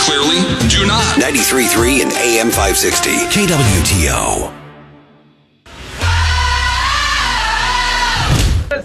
clearly? 0.00 0.40
Do 0.68 0.86
not. 0.86 1.02
93.3 1.16 2.02
and 2.02 2.12
AM 2.12 2.50
560. 2.50 3.10
KWTO. 3.32 4.56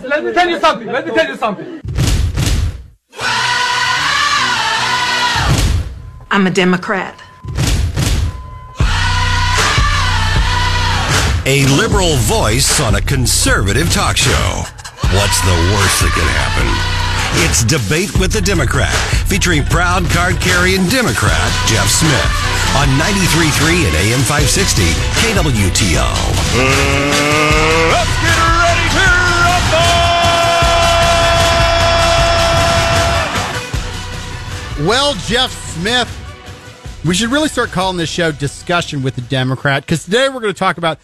Let 0.07 0.23
me 0.23 0.33
tell 0.33 0.49
you 0.49 0.59
something. 0.59 0.87
Let 0.87 1.05
me 1.05 1.13
tell 1.13 1.27
you 1.27 1.35
something. 1.35 1.81
I'm 6.31 6.47
a 6.47 6.51
Democrat. 6.51 7.21
A 11.47 11.65
liberal 11.77 12.15
voice 12.17 12.79
on 12.79 12.95
a 12.95 13.01
conservative 13.01 13.91
talk 13.93 14.17
show. 14.17 14.63
What's 15.13 15.39
the 15.41 15.55
worst 15.73 16.01
that 16.01 16.11
could 16.13 16.23
happen? 16.23 16.94
It's 17.43 17.65
Debate 17.65 18.17
with 18.17 18.31
the 18.31 18.39
Democrat, 18.39 18.95
featuring 19.27 19.65
proud 19.65 20.05
card 20.11 20.39
carrying 20.39 20.87
Democrat 20.87 21.51
Jeff 21.67 21.89
Smith 21.89 22.31
on 22.77 22.87
93.3 22.95 23.83
and 23.83 23.95
AM 23.95 24.21
560 24.23 24.83
KWTO. 25.19 26.07
Let's 27.91 28.15
get 28.23 28.39
ready 28.39 28.87
to 28.95 29.03
rumble! 34.79 34.87
Well, 34.87 35.13
Jeff 35.25 35.51
Smith, 35.73 36.07
we 37.05 37.13
should 37.15 37.31
really 37.31 37.49
start 37.49 37.71
calling 37.71 37.97
this 37.97 38.09
show 38.09 38.31
Discussion 38.31 39.03
with 39.03 39.15
the 39.15 39.21
Democrat 39.21 39.83
because 39.83 40.05
today 40.05 40.29
we're 40.29 40.39
going 40.39 40.53
to 40.53 40.57
talk 40.57 40.77
about 40.77 40.99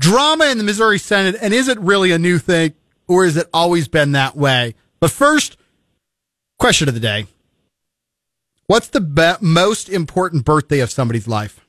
drama 0.00 0.46
in 0.46 0.58
the 0.58 0.64
Missouri 0.64 0.98
Senate 0.98 1.36
and 1.40 1.54
is 1.54 1.68
it 1.68 1.78
really 1.78 2.10
a 2.10 2.18
new 2.18 2.38
thing 2.40 2.74
or 3.06 3.24
has 3.26 3.36
it 3.36 3.48
always 3.54 3.86
been 3.86 4.10
that 4.12 4.36
way? 4.36 4.74
But 4.98 5.12
first, 5.12 5.56
question 6.68 6.86
of 6.86 6.92
the 6.92 7.00
day. 7.00 7.26
What's 8.66 8.88
the 8.88 9.00
be- 9.00 9.40
most 9.40 9.88
important 9.88 10.44
birthday 10.44 10.80
of 10.80 10.90
somebody's 10.90 11.26
life? 11.26 11.64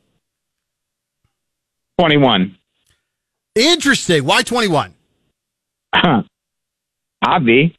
21. 1.97 2.57
Interesting. 3.55 4.25
Why 4.25 4.41
21? 4.41 4.93
Obvi. 5.95 6.19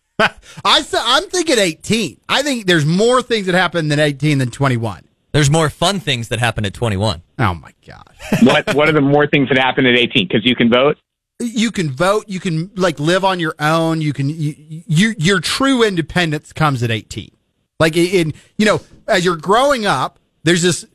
I 0.20 0.82
th- 0.82 0.94
I'm 0.94 1.24
thinking 1.24 1.58
18. 1.58 2.20
I 2.28 2.42
think 2.42 2.66
there's 2.66 2.86
more 2.86 3.20
things 3.20 3.46
that 3.46 3.56
happen 3.56 3.88
than 3.88 3.98
18 3.98 4.38
than 4.38 4.52
21. 4.52 5.08
There's 5.32 5.50
more 5.50 5.68
fun 5.68 5.98
things 5.98 6.28
that 6.28 6.38
happen 6.38 6.64
at 6.64 6.72
21. 6.72 7.22
Oh 7.40 7.54
my 7.54 7.72
god. 7.84 8.14
what 8.44 8.72
what 8.76 8.88
are 8.88 8.92
the 8.92 9.00
more 9.00 9.26
things 9.26 9.48
that 9.48 9.58
happen 9.58 9.86
at 9.86 9.98
18 9.98 10.28
cuz 10.28 10.42
you 10.44 10.54
can 10.54 10.70
vote? 10.70 10.98
You 11.44 11.70
can 11.70 11.90
vote, 11.90 12.24
you 12.28 12.40
can 12.40 12.70
like 12.74 12.98
live 12.98 13.24
on 13.24 13.40
your 13.40 13.54
own, 13.58 14.00
you 14.00 14.12
can 14.12 14.28
you, 14.28 14.54
you 14.86 15.14
your 15.18 15.40
true 15.40 15.82
independence 15.82 16.52
comes 16.52 16.82
at 16.82 16.90
18. 16.90 17.30
Like 17.78 17.96
in 17.96 18.34
you 18.56 18.66
know, 18.66 18.80
as 19.08 19.24
you're 19.24 19.36
growing 19.36 19.86
up, 19.86 20.18
there's 20.42 20.62
this 20.62 20.86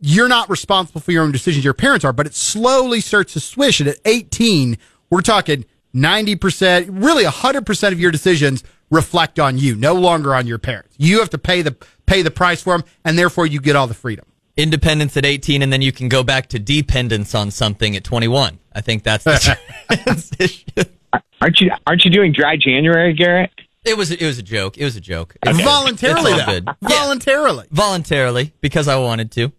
you're 0.00 0.28
not 0.28 0.50
responsible 0.50 1.00
for 1.00 1.12
your 1.12 1.22
own 1.22 1.32
decisions 1.32 1.64
your 1.64 1.74
parents 1.74 2.04
are, 2.04 2.12
but 2.12 2.26
it 2.26 2.34
slowly 2.34 3.00
starts 3.00 3.32
to 3.34 3.40
swish 3.40 3.80
and 3.80 3.88
at 3.88 3.98
18, 4.04 4.76
we're 5.10 5.20
talking 5.20 5.64
90%, 5.94 6.88
really 6.90 7.24
100% 7.24 7.92
of 7.92 8.00
your 8.00 8.10
decisions 8.10 8.64
reflect 8.90 9.38
on 9.38 9.58
you, 9.58 9.74
no 9.76 9.94
longer 9.94 10.34
on 10.34 10.46
your 10.46 10.58
parents. 10.58 10.94
You 10.98 11.20
have 11.20 11.30
to 11.30 11.38
pay 11.38 11.62
the 11.62 11.76
pay 12.06 12.22
the 12.22 12.30
price 12.30 12.62
for 12.62 12.76
them 12.76 12.86
and 13.04 13.18
therefore 13.18 13.46
you 13.46 13.60
get 13.60 13.76
all 13.76 13.86
the 13.86 13.94
freedom. 13.94 14.24
Independence 14.58 15.16
at 15.16 15.24
18 15.24 15.62
and 15.62 15.72
then 15.72 15.80
you 15.80 15.92
can 15.92 16.08
go 16.08 16.22
back 16.24 16.48
to 16.48 16.58
dependence 16.58 17.34
on 17.34 17.50
something 17.50 17.94
at 17.96 18.02
21. 18.04 18.58
I 18.74 18.80
think 18.80 19.04
that's 19.04 19.24
the 19.24 19.58
transition 20.04 20.68
Aren't 21.40 21.60
you 21.60 21.70
aren't 21.86 22.04
you 22.04 22.10
doing 22.10 22.32
dry 22.32 22.56
January, 22.56 23.14
Garrett? 23.14 23.50
It 23.84 23.96
was 23.96 24.10
it 24.10 24.20
was 24.20 24.38
a 24.38 24.42
joke. 24.42 24.76
It 24.76 24.84
was 24.84 24.96
a 24.96 25.00
joke. 25.00 25.36
Okay. 25.46 25.62
Voluntarily, 25.62 26.32
it's 26.32 26.44
though. 26.44 26.60
good. 26.60 26.68
Voluntarily. 26.82 27.64
Yeah. 27.70 27.76
Voluntarily 27.76 28.52
because 28.60 28.88
I 28.88 28.98
wanted 28.98 29.30
to. 29.32 29.52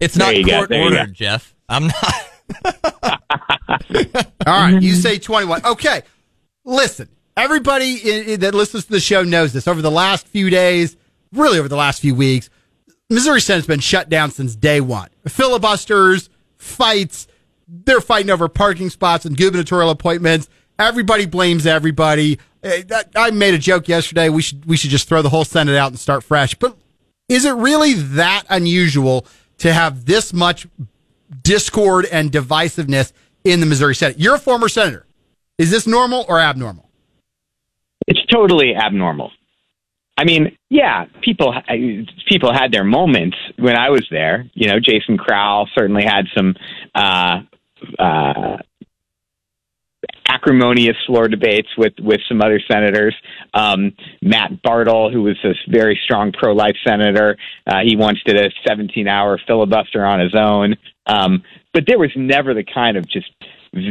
It's 0.00 0.16
not 0.16 0.36
you 0.36 0.46
go, 0.46 0.58
court 0.58 0.68
there 0.70 0.82
ordered. 0.84 1.12
Jeff. 1.12 1.54
I'm 1.68 1.88
not. 1.88 2.14
All 4.46 4.60
right, 4.72 4.80
you 4.80 4.94
say 4.94 5.18
21. 5.18 5.66
Okay. 5.66 6.02
Listen, 6.64 7.08
everybody 7.36 8.00
i- 8.04 8.32
i- 8.32 8.36
that 8.36 8.54
listens 8.54 8.84
to 8.86 8.92
the 8.92 9.00
show 9.00 9.22
knows 9.24 9.52
this. 9.52 9.66
Over 9.68 9.82
the 9.82 9.90
last 9.90 10.26
few 10.28 10.48
days, 10.50 10.96
really 11.32 11.58
over 11.58 11.68
the 11.68 11.76
last 11.76 12.00
few 12.00 12.14
weeks, 12.14 12.48
Missouri 13.10 13.40
Senate's 13.40 13.66
been 13.66 13.80
shut 13.80 14.08
down 14.08 14.30
since 14.30 14.54
day 14.54 14.80
one. 14.80 15.08
Filibusters, 15.26 16.28
fights, 16.58 17.26
they're 17.66 18.00
fighting 18.00 18.30
over 18.30 18.48
parking 18.48 18.90
spots 18.90 19.24
and 19.24 19.36
gubernatorial 19.36 19.90
appointments. 19.90 20.48
Everybody 20.78 21.26
blames 21.26 21.66
everybody. 21.66 22.38
Eh, 22.62 22.82
I 23.16 23.30
made 23.30 23.54
a 23.54 23.58
joke 23.58 23.88
yesterday. 23.88 24.28
We 24.28 24.42
should 24.42 24.64
we 24.66 24.76
should 24.76 24.90
just 24.90 25.08
throw 25.08 25.22
the 25.22 25.28
whole 25.30 25.44
Senate 25.44 25.76
out 25.76 25.90
and 25.90 25.98
start 25.98 26.22
fresh. 26.22 26.54
But 26.54 26.76
is 27.28 27.44
it 27.44 27.52
really 27.52 27.94
that 27.94 28.44
unusual 28.48 29.26
to 29.58 29.72
have 29.72 30.04
this 30.04 30.32
much 30.32 30.66
discord 31.42 32.06
and 32.06 32.30
divisiveness 32.30 33.12
in 33.44 33.60
the 33.60 33.66
Missouri 33.66 33.94
Senate? 33.94 34.18
You're 34.18 34.36
a 34.36 34.40
former 34.40 34.68
senator. 34.68 35.06
Is 35.56 35.70
this 35.70 35.86
normal 35.86 36.24
or 36.28 36.40
abnormal? 36.40 36.88
It's 38.06 38.24
totally 38.32 38.74
abnormal. 38.74 39.30
I 40.18 40.24
mean, 40.24 40.58
yeah, 40.68 41.04
people 41.22 41.54
people 42.28 42.52
had 42.52 42.72
their 42.72 42.82
moments 42.82 43.36
when 43.56 43.76
I 43.76 43.90
was 43.90 44.04
there. 44.10 44.50
You 44.52 44.66
know, 44.66 44.80
Jason 44.80 45.16
Crowell 45.16 45.68
certainly 45.78 46.02
had 46.02 46.24
some 46.36 46.56
uh, 46.92 47.42
uh, 47.96 48.56
acrimonious 50.28 50.96
floor 51.06 51.28
debates 51.28 51.68
with 51.78 51.92
with 52.00 52.18
some 52.28 52.42
other 52.42 52.60
senators. 52.68 53.14
Um, 53.54 53.92
Matt 54.20 54.60
Bartle, 54.60 55.08
who 55.08 55.22
was 55.22 55.38
a 55.44 55.52
very 55.70 55.96
strong 56.02 56.32
pro 56.32 56.52
life 56.52 56.76
senator, 56.84 57.36
uh, 57.68 57.78
he 57.84 57.94
once 57.94 58.18
did 58.26 58.36
a 58.36 58.50
17 58.66 59.06
hour 59.06 59.40
filibuster 59.46 60.04
on 60.04 60.18
his 60.18 60.34
own. 60.34 60.74
Um, 61.06 61.44
but 61.72 61.84
there 61.86 61.98
was 61.98 62.10
never 62.16 62.54
the 62.54 62.64
kind 62.64 62.96
of 62.96 63.08
just 63.08 63.30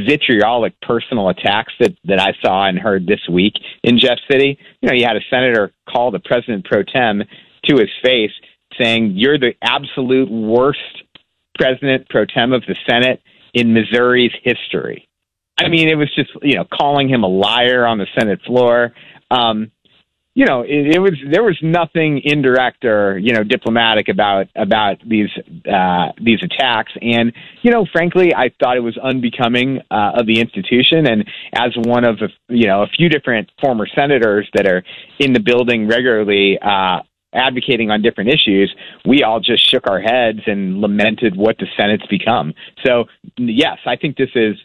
vitriolic 0.07 0.79
personal 0.81 1.29
attacks 1.29 1.73
that, 1.79 1.95
that 2.05 2.19
I 2.19 2.33
saw 2.41 2.67
and 2.67 2.77
heard 2.77 3.05
this 3.05 3.21
week 3.29 3.53
in 3.83 3.99
Jeff 3.99 4.17
City. 4.29 4.57
You 4.81 4.89
know, 4.89 4.95
you 4.95 5.05
had 5.05 5.17
a 5.17 5.25
senator 5.29 5.71
call 5.89 6.11
the 6.11 6.19
president 6.19 6.65
pro 6.65 6.83
tem 6.83 7.23
to 7.65 7.75
his 7.77 7.89
face 8.03 8.31
saying, 8.79 9.13
You're 9.15 9.39
the 9.39 9.53
absolute 9.61 10.29
worst 10.29 10.79
president 11.57 12.07
pro 12.09 12.25
tem 12.25 12.53
of 12.53 12.63
the 12.67 12.75
Senate 12.87 13.21
in 13.53 13.73
Missouri's 13.73 14.33
history. 14.43 15.07
I 15.59 15.69
mean, 15.69 15.89
it 15.89 15.95
was 15.95 16.13
just, 16.13 16.29
you 16.43 16.55
know, 16.55 16.65
calling 16.65 17.09
him 17.09 17.23
a 17.23 17.27
liar 17.27 17.85
on 17.85 17.97
the 17.97 18.07
Senate 18.17 18.41
floor. 18.45 18.93
Um, 19.31 19.71
you 20.37 20.45
know, 20.45 20.61
it, 20.61 20.93
it 20.93 20.99
was 20.99 21.13
there 21.31 21.41
was 21.41 21.57
nothing 21.63 22.21
indirect 22.23 22.85
or 22.85 23.17
you 23.17 23.33
know 23.33 23.43
diplomatic 23.43 24.07
about 24.07 24.45
about 24.55 24.97
these 25.03 25.31
uh, 25.65 26.09
these 26.23 26.37
attacks, 26.43 26.91
and 27.01 27.33
you 27.63 27.71
know, 27.71 27.87
frankly, 27.91 28.35
I 28.35 28.51
thought 28.59 28.77
it 28.77 28.81
was 28.81 28.99
unbecoming 28.99 29.79
uh, 29.89 30.11
of 30.13 30.27
the 30.27 30.39
institution. 30.39 31.07
And 31.07 31.27
as 31.55 31.71
one 31.75 32.05
of 32.05 32.17
a, 32.21 32.27
you 32.53 32.67
know 32.67 32.83
a 32.83 32.87
few 32.87 33.09
different 33.09 33.49
former 33.59 33.87
senators 33.87 34.47
that 34.53 34.67
are 34.67 34.83
in 35.17 35.33
the 35.33 35.39
building 35.39 35.87
regularly. 35.87 36.59
Uh, 36.61 36.99
advocating 37.33 37.91
on 37.91 38.01
different 38.01 38.29
issues, 38.29 38.73
we 39.05 39.21
all 39.21 39.39
just 39.39 39.69
shook 39.69 39.85
our 39.87 39.99
heads 39.99 40.39
and 40.47 40.79
lamented 40.79 41.35
what 41.35 41.57
the 41.57 41.67
Senate's 41.75 42.07
become. 42.07 42.53
So, 42.85 43.05
yes, 43.37 43.77
I 43.85 43.95
think 43.97 44.15
this 44.15 44.29
is 44.33 44.55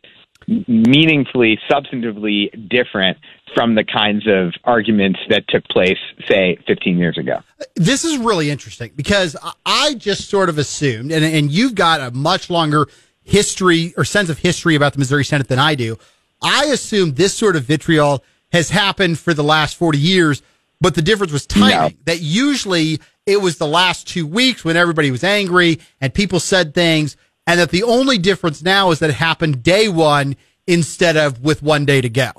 meaningfully, 0.46 1.58
substantively 1.70 2.50
different 2.68 3.18
from 3.54 3.74
the 3.74 3.84
kinds 3.84 4.26
of 4.26 4.52
arguments 4.64 5.20
that 5.28 5.44
took 5.48 5.64
place, 5.68 5.98
say, 6.28 6.56
15 6.66 6.98
years 6.98 7.18
ago. 7.18 7.40
This 7.76 8.04
is 8.04 8.18
really 8.18 8.50
interesting 8.50 8.92
because 8.96 9.36
I- 9.66 9.94
just 9.94 10.30
sort 10.30 10.48
of 10.48 10.58
assumed, 10.58 11.12
and, 11.12 11.24
and 11.24 11.50
you've 11.50 11.74
got 11.74 12.00
a 12.00 12.10
much 12.10 12.48
longer 12.48 12.88
history 13.22 13.92
or 13.96 14.04
sense 14.04 14.28
of 14.30 14.38
history 14.38 14.74
about 14.74 14.94
the 14.94 14.98
Missouri 14.98 15.24
Senate 15.24 15.48
than 15.48 15.58
I 15.58 15.74
do. 15.74 15.98
I 16.42 16.66
assumed 16.66 17.16
this 17.16 17.34
sort 17.34 17.56
of 17.56 17.64
vitriol 17.64 18.24
has 18.52 18.70
happened 18.70 19.18
for 19.18 19.32
the 19.34 19.44
last 19.44 19.76
40 19.76 19.98
years, 19.98 20.42
but 20.80 20.94
the 20.94 21.02
difference 21.02 21.32
was 21.32 21.46
timing. 21.46 21.70
That 22.06 22.20
usually 22.20 23.00
it 23.26 23.40
was 23.40 23.58
the 23.58 23.66
last 23.66 24.08
two 24.08 24.26
weeks 24.26 24.64
when 24.64 24.76
everybody 24.76 25.10
was 25.10 25.22
angry 25.22 25.78
and 26.00 26.12
people 26.12 26.40
said 26.40 26.74
things, 26.74 27.16
and 27.46 27.60
that 27.60 27.70
the 27.70 27.82
only 27.82 28.18
difference 28.18 28.62
now 28.62 28.90
is 28.90 28.98
that 29.00 29.10
it 29.10 29.16
happened 29.16 29.62
day 29.62 29.88
one 29.88 30.36
instead 30.66 31.16
of 31.16 31.42
with 31.42 31.62
one 31.62 31.84
day 31.84 32.00
to 32.00 32.08
go. 32.08 32.30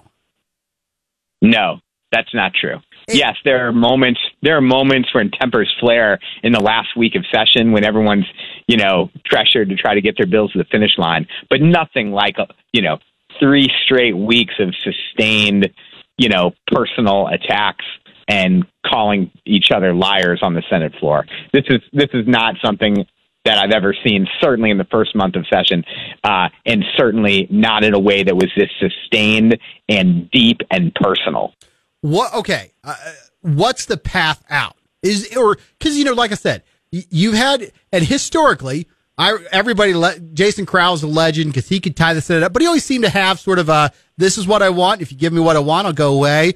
No, 1.42 1.80
that's 2.12 2.34
not 2.34 2.54
true. 2.54 2.78
Yes, 3.10 3.36
there 3.44 3.68
are 3.68 3.74
moments. 3.74 4.22
There 4.42 4.56
are 4.56 4.62
moments 4.62 5.14
when 5.14 5.30
tempers 5.32 5.74
flare 5.80 6.20
in 6.42 6.54
the 6.54 6.62
last 6.62 6.96
week 6.96 7.16
of 7.16 7.26
session 7.34 7.74
when 7.74 7.84
everyone's, 7.84 8.26
you 8.68 8.78
know, 8.78 9.10
pressured 9.26 9.70
to 9.70 9.76
try 9.76 9.94
to 9.94 10.02
get 10.02 10.16
their 10.18 10.28
bills 10.28 10.54
to 10.54 10.58
the 10.58 10.64
finish 10.66 10.98
line. 10.98 11.28
But 11.50 11.62
nothing 11.62 12.12
like, 12.12 12.40
uh, 12.40 12.46
you 12.72 12.82
know, 12.82 13.00
three 13.40 13.70
straight 13.84 14.16
weeks 14.16 14.54
of 14.60 14.74
sustained, 14.84 15.70
you 16.18 16.30
know, 16.30 16.54
personal 16.68 17.28
attacks 17.28 17.86
and 18.30 18.66
calling 18.86 19.32
each 19.46 19.72
other 19.76 19.94
liars 19.94 20.40
on 20.42 20.54
the 20.54 20.64
Senate 20.70 20.94
floor. 21.00 21.26
This 21.52 21.66
is 21.68 21.82
this 21.92 22.10
is 22.14 22.26
not 22.26 22.56
something 22.64 23.06
that 23.46 23.58
I've 23.58 23.72
ever 23.72 23.96
seen. 24.06 24.28
Certainly 24.42 24.72
in 24.72 24.78
the 24.78 24.86
first 24.86 25.16
month 25.16 25.36
of 25.36 25.46
session, 25.52 25.84
uh, 26.24 26.50
and 26.66 26.84
certainly 26.98 27.48
not 27.50 27.84
in 27.84 27.94
a 27.94 28.00
way 28.00 28.24
that 28.24 28.36
was 28.36 28.52
this 28.56 28.70
sustained 28.80 29.58
and 29.90 30.30
deep 30.32 30.62
and 30.72 30.94
personal. 30.96 31.54
What? 32.02 32.34
Okay. 32.34 32.72
Uh, 32.84 32.96
what's 33.42 33.86
the 33.86 33.98
path 33.98 34.44
out? 34.50 34.76
Is 35.02 35.36
or 35.36 35.58
because 35.78 35.98
you 35.98 36.06
know, 36.06 36.14
like 36.14 36.32
I 36.32 36.36
said, 36.36 36.64
you've 36.92 37.36
had, 37.36 37.72
and 37.92 38.04
historically, 38.04 38.88
I 39.18 39.38
everybody 39.52 39.94
Jason 40.34 40.66
Crowell's 40.66 41.04
a 41.04 41.08
legend 41.08 41.54
because 41.54 41.70
he 41.70 41.80
could 41.80 41.96
tie 41.96 42.14
the 42.14 42.22
Senate 42.22 42.44
up, 42.44 42.54
but 42.54 42.62
he 42.62 42.68
always 42.68 42.86
seemed 42.86 43.04
to 43.04 43.10
have 43.10 43.40
sort 43.40 43.60
of 43.60 43.70
a 43.70 43.92
this 44.18 44.38
is 44.38 44.48
what 44.48 44.62
I 44.62 44.70
want. 44.70 45.02
If 45.02 45.12
you 45.12 45.18
give 45.18 45.34
me 45.34 45.40
what 45.40 45.56
I 45.56 45.60
want, 45.60 45.88
I'll 45.88 45.94
go 45.94 46.14
away. 46.14 46.54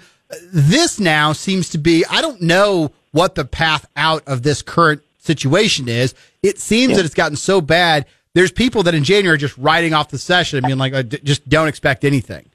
This 0.51 0.99
now 0.99 1.33
seems 1.33 1.69
to 1.69 1.77
be 1.77 2.05
I 2.09 2.21
don't 2.21 2.41
know 2.41 2.91
what 3.11 3.35
the 3.35 3.45
path 3.45 3.87
out 3.95 4.23
of 4.27 4.43
this 4.43 4.61
current 4.61 5.01
situation 5.27 5.87
is. 5.87 6.15
It 6.41 6.59
seems 6.59 6.91
yeah. 6.91 6.97
that 6.97 7.05
it's 7.05 7.13
gotten 7.13 7.37
so 7.37 7.61
bad. 7.61 8.07
There's 8.33 8.51
people 8.51 8.83
that 8.83 8.95
in 8.95 9.03
January 9.03 9.35
are 9.35 9.37
just 9.37 9.57
writing 9.57 9.93
off 9.93 10.09
the 10.09 10.17
session. 10.17 10.63
I 10.63 10.67
mean, 10.67 10.77
like, 10.77 10.93
uh, 10.93 11.03
just 11.03 11.47
don't 11.47 11.67
expect 11.67 12.03
anything. 12.03 12.49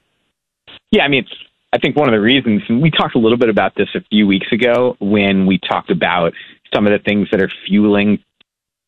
Yeah, 0.91 1.03
I 1.03 1.07
mean, 1.07 1.25
I 1.73 1.77
think 1.77 1.95
one 1.95 2.07
of 2.07 2.13
the 2.13 2.21
reasons, 2.21 2.61
and 2.69 2.81
we 2.81 2.91
talked 2.91 3.15
a 3.15 3.19
little 3.19 3.37
bit 3.37 3.49
about 3.49 3.73
this 3.75 3.89
a 3.95 4.01
few 4.11 4.27
weeks 4.27 4.47
ago 4.51 4.95
when 4.99 5.45
we 5.45 5.57
talked 5.57 5.89
about 5.89 6.33
some 6.73 6.85
of 6.85 6.93
the 6.93 6.99
things 6.99 7.27
that 7.31 7.41
are 7.41 7.51
fueling 7.67 8.23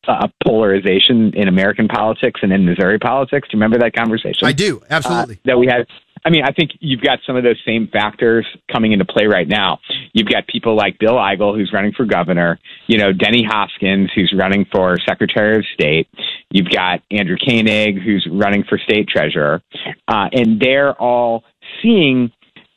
uh, 0.08 0.28
polarization 0.44 1.32
in 1.34 1.48
American 1.48 1.88
politics 1.88 2.40
and 2.42 2.52
in 2.52 2.64
Missouri 2.64 2.98
politics. 2.98 3.48
Do 3.48 3.56
you 3.56 3.60
remember 3.60 3.78
that 3.78 3.94
conversation? 3.94 4.46
I 4.46 4.52
do, 4.52 4.82
absolutely. 4.90 5.36
Uh, 5.36 5.46
that 5.46 5.58
we 5.58 5.66
had. 5.66 5.86
I 6.24 6.30
mean, 6.30 6.42
I 6.42 6.50
think 6.50 6.72
you've 6.80 7.02
got 7.02 7.20
some 7.24 7.36
of 7.36 7.44
those 7.44 7.60
same 7.64 7.88
factors 7.92 8.44
coming 8.72 8.90
into 8.92 9.04
play 9.04 9.26
right 9.26 9.46
now. 9.46 9.78
You've 10.12 10.26
got 10.26 10.48
people 10.48 10.74
like 10.74 10.98
Bill 10.98 11.14
Eigel, 11.14 11.56
who's 11.56 11.70
running 11.72 11.92
for 11.92 12.04
governor. 12.04 12.58
You 12.88 12.98
know, 12.98 13.12
Denny 13.12 13.44
Hoskins, 13.48 14.10
who's 14.14 14.34
running 14.36 14.66
for 14.72 14.96
Secretary 15.06 15.58
of 15.58 15.64
State. 15.74 16.08
You've 16.50 16.70
got 16.70 17.02
Andrew 17.12 17.36
Koenig, 17.36 18.02
who's 18.02 18.26
running 18.30 18.64
for 18.68 18.78
state 18.78 19.08
treasurer. 19.08 19.62
Uh, 20.08 20.28
and 20.32 20.58
they're 20.58 20.94
all 21.00 21.44
seeing, 21.80 22.32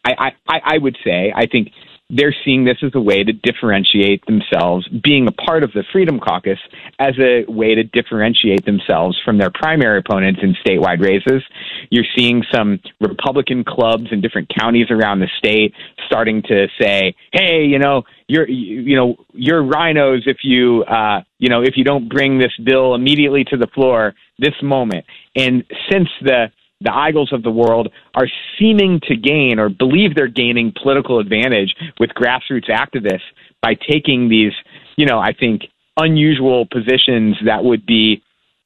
I, 0.05 0.31
I, 0.47 0.59
I 0.63 0.77
would 0.77 0.97
say, 1.03 1.33
I 1.35 1.47
think 1.47 1.69
they're 2.09 2.35
seeing 2.43 2.65
this 2.65 2.77
as 2.81 2.91
a 2.95 3.01
way 3.01 3.23
to 3.23 3.31
differentiate 3.31 4.25
themselves, 4.25 4.87
being 5.03 5.27
a 5.27 5.31
part 5.31 5.63
of 5.63 5.71
the 5.73 5.83
Freedom 5.91 6.19
Caucus 6.19 6.57
as 6.97 7.13
a 7.19 7.45
way 7.47 7.75
to 7.75 7.83
differentiate 7.83 8.65
themselves 8.65 9.19
from 9.23 9.37
their 9.37 9.51
primary 9.51 9.99
opponents 9.99 10.39
in 10.41 10.55
statewide 10.65 11.01
races. 11.01 11.43
You're 11.91 12.05
seeing 12.17 12.43
some 12.51 12.79
Republican 12.99 13.63
clubs 13.63 14.07
in 14.11 14.21
different 14.21 14.49
counties 14.59 14.87
around 14.89 15.19
the 15.19 15.29
state 15.37 15.73
starting 16.07 16.41
to 16.43 16.67
say, 16.81 17.13
"Hey, 17.31 17.65
you 17.65 17.77
know, 17.77 18.03
you're 18.27 18.49
you 18.49 18.95
know 18.95 19.15
you're 19.33 19.61
RINOs 19.61 20.27
if 20.27 20.37
you 20.43 20.83
uh, 20.83 21.21
you 21.37 21.49
know 21.49 21.61
if 21.61 21.77
you 21.77 21.83
don't 21.83 22.09
bring 22.09 22.39
this 22.39 22.55
bill 22.63 22.95
immediately 22.95 23.43
to 23.45 23.57
the 23.57 23.67
floor 23.67 24.15
this 24.39 24.55
moment." 24.63 25.05
And 25.35 25.63
since 25.91 26.09
the 26.21 26.51
the 26.81 26.89
Eigels 26.89 27.33
of 27.33 27.43
the 27.43 27.51
world 27.51 27.91
are 28.15 28.27
seeming 28.57 29.01
to 29.03 29.15
gain 29.15 29.59
or 29.59 29.69
believe 29.69 30.15
they're 30.15 30.27
gaining 30.27 30.73
political 30.81 31.19
advantage 31.19 31.75
with 31.99 32.09
grassroots 32.11 32.69
activists 32.69 33.27
by 33.61 33.75
taking 33.75 34.29
these, 34.29 34.53
you 34.95 35.05
know, 35.05 35.19
I 35.19 35.33
think 35.33 35.63
unusual 35.97 36.65
positions 36.65 37.35
that 37.45 37.63
would 37.63 37.85
be 37.85 38.23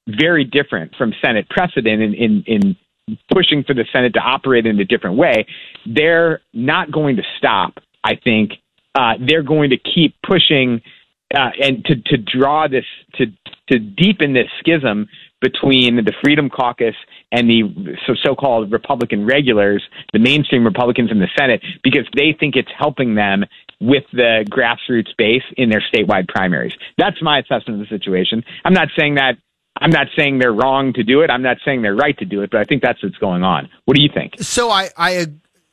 very 0.07 0.43
different 0.43 0.95
from 0.95 1.13
Senate 1.23 1.49
precedent 1.49 2.01
in, 2.01 2.13
in, 2.13 2.43
in 2.45 2.75
pushing 3.31 3.63
for 3.63 3.73
the 3.73 3.85
Senate 3.91 4.13
to 4.13 4.19
operate 4.19 4.65
in 4.65 4.79
a 4.79 4.85
different 4.85 5.17
way. 5.17 5.45
They're 5.85 6.41
not 6.53 6.91
going 6.91 7.15
to 7.15 7.23
stop, 7.37 7.79
I 8.03 8.15
think. 8.15 8.53
Uh, 8.95 9.13
they're 9.19 9.43
going 9.43 9.71
to 9.71 9.77
keep 9.77 10.15
pushing 10.25 10.81
uh, 11.35 11.49
and 11.59 11.83
to, 11.85 11.95
to 11.95 12.17
draw 12.17 12.67
this, 12.67 12.85
to, 13.15 13.25
to 13.71 13.79
deepen 13.79 14.33
this 14.33 14.47
schism 14.59 15.07
between 15.43 15.97
the 15.97 16.13
Freedom 16.23 16.49
Caucus 16.49 16.95
and 17.31 17.49
the 17.49 17.97
so 18.23 18.33
called 18.33 18.71
Republican 18.71 19.25
regulars, 19.25 19.83
the 20.13 20.19
mainstream 20.19 20.63
Republicans 20.63 21.11
in 21.11 21.19
the 21.19 21.27
Senate, 21.37 21.61
because 21.83 22.07
they 22.15 22.35
think 22.39 22.55
it's 22.55 22.71
helping 22.75 23.15
them 23.15 23.43
with 23.81 24.05
the 24.13 24.45
grassroots 24.49 25.15
base 25.17 25.43
in 25.57 25.69
their 25.69 25.83
statewide 25.93 26.29
primaries. 26.29 26.73
That's 26.97 27.21
my 27.21 27.39
assessment 27.39 27.81
of 27.81 27.89
the 27.89 27.95
situation. 27.95 28.43
I'm 28.63 28.73
not 28.73 28.87
saying 28.97 29.15
that. 29.15 29.33
I'm 29.75 29.89
not 29.89 30.07
saying 30.15 30.39
they're 30.39 30.53
wrong 30.53 30.93
to 30.93 31.03
do 31.03 31.21
it. 31.21 31.29
I'm 31.29 31.41
not 31.41 31.57
saying 31.65 31.81
they're 31.81 31.95
right 31.95 32.17
to 32.19 32.25
do 32.25 32.41
it, 32.41 32.51
but 32.51 32.61
I 32.61 32.63
think 32.63 32.81
that's 32.81 33.03
what's 33.03 33.17
going 33.17 33.43
on. 33.43 33.69
What 33.85 33.97
do 33.97 34.03
you 34.03 34.09
think? 34.13 34.35
So 34.39 34.69
I, 34.69 34.89
I 34.95 35.25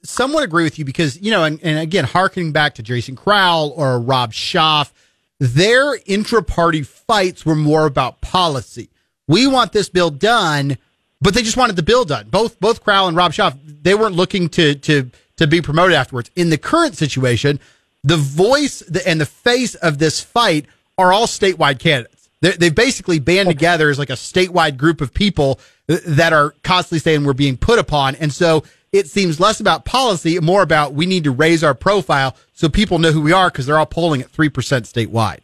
somewhat 0.03 0.43
agree 0.43 0.65
with 0.65 0.79
you 0.79 0.85
because, 0.85 1.21
you 1.21 1.31
know, 1.31 1.45
and, 1.45 1.61
and 1.63 1.79
again, 1.79 2.05
harkening 2.05 2.51
back 2.51 2.75
to 2.77 2.83
Jason 2.83 3.15
Crowell 3.15 3.73
or 3.77 4.01
Rob 4.01 4.33
Schaaf, 4.33 4.91
their 5.39 5.99
intra 6.07 6.43
party 6.43 6.83
fights 6.83 7.45
were 7.45 7.55
more 7.55 7.85
about 7.85 8.23
policy 8.23 8.90
we 9.31 9.47
want 9.47 9.71
this 9.73 9.89
bill 9.89 10.11
done, 10.11 10.77
but 11.21 11.35
they 11.35 11.43
just 11.43 11.57
wanted 11.57 11.77
the 11.77 11.85
bill 11.85 12.05
done. 12.05 12.29
Both 12.29 12.59
both 12.59 12.83
Crowell 12.83 13.07
and 13.07 13.17
Rob 13.17 13.33
Schaaf, 13.33 13.57
they 13.83 13.95
weren't 13.95 14.17
looking 14.17 14.49
to 14.51 14.75
to 14.75 15.11
to 15.37 15.47
be 15.47 15.63
promoted 15.63 15.95
afterwards. 15.95 16.31
In 16.35 16.51
the 16.51 16.59
current 16.59 16.97
situation, 16.97 17.61
the 18.03 18.17
voice 18.17 18.83
and 19.07 19.21
the 19.21 19.27
face 19.27 19.77
of 19.77 19.99
this 19.99 20.21
fight 20.21 20.67
are 20.99 21.13
all 21.13 21.27
statewide 21.27 21.79
candidates. 21.79 22.29
they 22.41 22.51
they've 22.53 22.75
basically 22.75 23.21
band 23.21 23.49
together 23.49 23.89
as 23.89 24.01
like 24.01 24.11
a 24.11 24.15
statewide 24.15 24.77
group 24.77 25.01
of 25.01 25.15
people 25.15 25.61
that 25.87 26.33
are 26.33 26.55
constantly 26.65 26.99
saying 26.99 27.25
we're 27.25 27.33
being 27.33 27.57
put 27.57 27.79
upon, 27.79 28.17
and 28.17 28.33
so 28.33 28.65
it 28.93 29.07
seems 29.07 29.39
less 29.39 29.61
about 29.61 29.85
policy, 29.85 30.41
more 30.41 30.63
about 30.63 30.95
we 30.95 31.07
need 31.07 31.23
to 31.23 31.31
raise 31.31 31.63
our 31.63 31.75
profile 31.75 32.35
so 32.53 32.69
people 32.69 32.99
know 32.99 33.13
who 33.13 33.21
we 33.21 33.33
are 33.33 33.49
because 33.49 33.67
they're 33.67 33.79
all 33.79 33.87
polling 33.87 34.21
at 34.23 34.31
three 34.31 34.49
percent 34.49 34.87
statewide. 34.87 35.41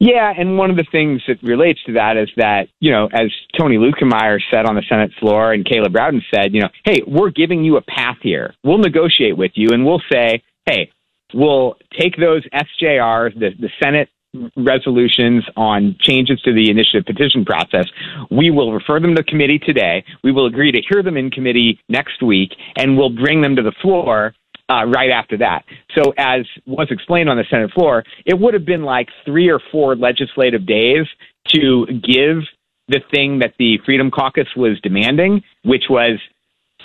Yeah, 0.00 0.32
and 0.36 0.56
one 0.56 0.70
of 0.70 0.76
the 0.76 0.86
things 0.92 1.22
that 1.26 1.42
relates 1.42 1.82
to 1.84 1.94
that 1.94 2.16
is 2.16 2.28
that, 2.36 2.68
you 2.78 2.92
know, 2.92 3.08
as 3.12 3.32
Tony 3.58 3.78
Luetkemeyer 3.78 4.38
said 4.48 4.64
on 4.64 4.76
the 4.76 4.82
Senate 4.88 5.10
floor 5.18 5.52
and 5.52 5.64
Caleb 5.66 5.94
Rowden 5.94 6.22
said, 6.32 6.54
you 6.54 6.60
know, 6.60 6.68
hey, 6.84 7.02
we're 7.04 7.30
giving 7.30 7.64
you 7.64 7.76
a 7.76 7.82
path 7.82 8.18
here. 8.22 8.54
We'll 8.62 8.78
negotiate 8.78 9.36
with 9.36 9.52
you 9.54 9.70
and 9.72 9.84
we'll 9.84 10.02
say, 10.10 10.44
hey, 10.66 10.92
we'll 11.34 11.74
take 11.98 12.16
those 12.16 12.44
SJRs, 12.54 13.38
the, 13.40 13.50
the 13.58 13.70
Senate 13.82 14.08
resolutions 14.56 15.44
on 15.56 15.96
changes 16.00 16.40
to 16.42 16.52
the 16.52 16.70
initiative 16.70 17.04
petition 17.04 17.44
process. 17.44 17.86
We 18.30 18.50
will 18.50 18.72
refer 18.72 19.00
them 19.00 19.16
to 19.16 19.24
committee 19.24 19.58
today. 19.58 20.04
We 20.22 20.30
will 20.30 20.46
agree 20.46 20.70
to 20.70 20.82
hear 20.88 21.02
them 21.02 21.16
in 21.16 21.30
committee 21.30 21.80
next 21.88 22.22
week, 22.22 22.50
and 22.76 22.96
we'll 22.96 23.10
bring 23.10 23.40
them 23.40 23.56
to 23.56 23.62
the 23.62 23.72
floor 23.82 24.34
uh, 24.68 24.84
right 24.86 25.10
after 25.10 25.38
that. 25.38 25.64
So, 25.96 26.12
as 26.18 26.42
was 26.66 26.88
explained 26.90 27.28
on 27.28 27.36
the 27.36 27.44
Senate 27.50 27.70
floor, 27.72 28.04
it 28.26 28.38
would 28.38 28.54
have 28.54 28.64
been 28.64 28.82
like 28.82 29.08
three 29.24 29.50
or 29.50 29.60
four 29.72 29.96
legislative 29.96 30.66
days 30.66 31.06
to 31.48 31.86
give 31.86 32.42
the 32.88 33.00
thing 33.12 33.40
that 33.40 33.54
the 33.58 33.78
Freedom 33.84 34.10
Caucus 34.10 34.48
was 34.56 34.80
demanding, 34.82 35.42
which 35.64 35.84
was 35.88 36.18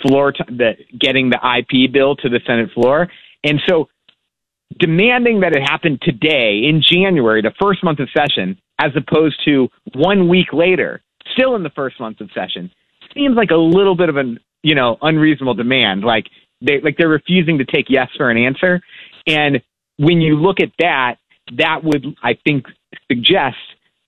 floor 0.02 0.32
t- 0.32 0.44
the 0.48 0.72
getting 0.98 1.30
the 1.30 1.38
IP 1.58 1.92
bill 1.92 2.16
to 2.16 2.28
the 2.28 2.40
Senate 2.46 2.70
floor, 2.74 3.08
and 3.42 3.60
so 3.68 3.88
demanding 4.78 5.40
that 5.40 5.54
it 5.54 5.62
happen 5.62 5.98
today 6.02 6.62
in 6.68 6.82
January, 6.82 7.42
the 7.42 7.52
first 7.60 7.84
month 7.84 8.00
of 8.00 8.08
session, 8.16 8.58
as 8.80 8.90
opposed 8.96 9.40
to 9.44 9.68
one 9.94 10.28
week 10.28 10.52
later, 10.52 11.02
still 11.32 11.54
in 11.54 11.62
the 11.62 11.70
first 11.70 12.00
month 12.00 12.20
of 12.20 12.28
session, 12.34 12.70
seems 13.14 13.36
like 13.36 13.50
a 13.50 13.56
little 13.56 13.94
bit 13.94 14.08
of 14.08 14.16
an 14.16 14.38
you 14.62 14.74
know 14.74 14.96
unreasonable 15.02 15.54
demand. 15.54 16.02
Like 16.02 16.26
they 16.64 16.80
like 16.80 16.96
they're 16.96 17.08
refusing 17.08 17.58
to 17.58 17.64
take 17.64 17.86
yes 17.88 18.08
for 18.16 18.30
an 18.30 18.38
answer. 18.38 18.80
And 19.26 19.62
when 19.96 20.20
you 20.20 20.36
look 20.36 20.60
at 20.60 20.72
that, 20.78 21.16
that 21.56 21.84
would 21.84 22.16
I 22.22 22.34
think 22.44 22.66
suggest 23.10 23.56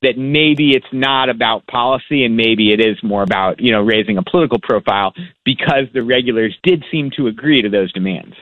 that 0.02 0.18
maybe 0.18 0.70
it's 0.70 0.86
not 0.92 1.28
about 1.28 1.66
policy 1.66 2.24
and 2.24 2.36
maybe 2.36 2.72
it 2.72 2.80
is 2.80 3.02
more 3.02 3.22
about 3.22 3.60
you 3.60 3.72
know 3.72 3.82
raising 3.82 4.18
a 4.18 4.22
political 4.22 4.58
profile 4.60 5.14
because 5.44 5.86
the 5.94 6.02
regulars 6.02 6.56
did 6.62 6.84
seem 6.90 7.10
to 7.16 7.26
agree 7.26 7.62
to 7.62 7.68
those 7.68 7.92
demands. 7.92 8.34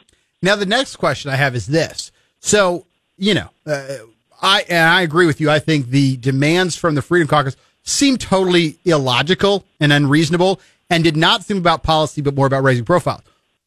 Now 0.43 0.57
the 0.57 0.67
next 0.67 0.97
question 0.97 1.31
I 1.31 1.37
have 1.37 1.55
is 1.55 1.67
this: 1.67 2.13
so 2.41 2.87
you 3.17 3.35
know, 3.35 3.51
uh, 3.67 3.99
I 4.43 4.65
and 4.69 4.89
I 4.89 5.03
agree 5.03 5.27
with 5.27 5.41
you. 5.41 5.51
I 5.51 5.59
think 5.59 5.89
the 5.89 6.17
demands 6.17 6.77
from 6.77 6.95
the 6.95 7.03
Freedom 7.03 7.29
Caucus 7.29 7.57
seem 7.83 8.17
totally 8.17 8.79
illogical 8.85 9.65
and 9.79 9.93
unreasonable, 9.93 10.61
and 10.91 11.05
did 11.05 11.17
not 11.17 11.45
seem 11.45 11.59
about 11.59 11.83
policy, 11.83 12.21
but 12.21 12.35
more 12.35 12.47
about 12.47 12.63
raising 12.63 12.85
profiles. 12.85 13.23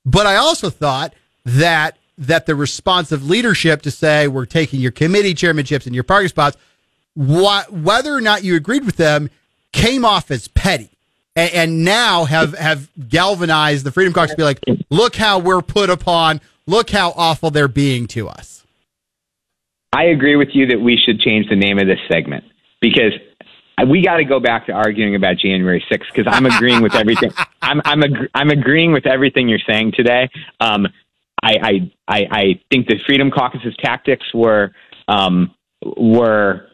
But 0.08 0.26
I 0.26 0.38
also 0.38 0.70
thought 0.70 1.14
that 1.44 1.98
that 2.18 2.46
the 2.46 2.56
responsive 2.56 3.30
leadership 3.30 3.84
to 3.84 3.92
say 3.92 4.28
we're 4.28 4.46
taking 4.46 4.80
your 4.80 4.92
committee 4.92 5.36
chairmanships 5.36 5.86
and 5.86 5.94
your 5.94 6.06
party 6.06 6.30
spots, 6.30 6.58
wh- 7.14 7.70
whether 7.70 8.16
or 8.16 8.22
not 8.22 8.44
you 8.44 8.56
agreed 8.56 8.86
with 8.86 8.96
them, 8.96 9.30
came 9.72 10.04
off 10.04 10.32
as 10.32 10.48
petty, 10.48 10.90
and, 11.36 11.54
and 11.54 11.86
now 11.86 12.24
have 12.24 12.58
have 12.58 12.90
galvanized 13.10 13.86
the 13.86 13.92
Freedom 13.92 14.14
Caucus 14.14 14.32
to 14.32 14.38
be 14.38 14.44
like, 14.44 14.64
look 14.90 15.18
how 15.18 15.40
we're 15.40 15.62
put 15.62 15.90
upon, 15.90 16.40
look 16.66 16.90
how 16.90 17.12
awful 17.18 17.52
they're 17.52 17.68
being 17.68 18.08
to 18.08 18.30
us. 18.30 18.64
I 19.94 20.06
agree 20.06 20.38
with 20.38 20.50
you 20.54 20.68
that 20.68 20.80
we 20.80 20.98
should 20.98 21.20
change 21.20 21.50
the 21.50 21.56
name 21.58 21.80
of 21.80 21.88
this 21.88 22.00
segment 22.10 22.46
because 22.80 23.14
we 23.86 24.02
got 24.02 24.18
to 24.18 24.26
go 24.26 24.40
back 24.40 24.66
to 24.68 24.72
arguing 24.72 25.16
about 25.16 25.38
January 25.38 25.84
6th 25.92 26.06
because 26.14 26.26
I'm 26.28 26.46
agreeing 26.46 26.82
with 26.82 26.96
everything. 26.96 27.32
I'm 27.62 27.82
I'm 27.86 28.04
ag- 28.04 28.30
I'm 28.34 28.50
agreeing 28.50 28.92
with 28.92 29.06
everything 29.06 29.48
you're 29.50 29.60
saying 29.70 29.94
today. 29.96 30.30
Um, 30.60 30.88
I, 31.44 31.54
I 31.62 31.92
I 32.08 32.28
I 32.32 32.62
think 32.72 32.88
the 32.88 32.98
Freedom 33.06 33.30
Caucus's 33.30 33.76
tactics 33.84 34.26
were 34.34 34.72
um, 35.08 35.54
were 35.84 36.68